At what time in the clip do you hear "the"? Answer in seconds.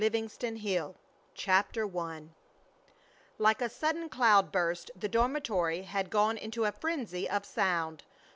0.63-0.77, 4.95-5.07